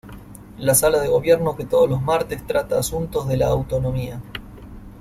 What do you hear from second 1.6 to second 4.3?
todos los martes trata asuntos de la autonomía.